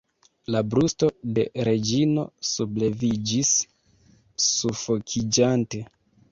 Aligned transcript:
La 0.53 0.61
brusto 0.69 1.09
de 1.35 1.43
Reĝino 1.67 2.25
subleviĝis, 2.53 3.53
sufokiĝante. 4.49 5.87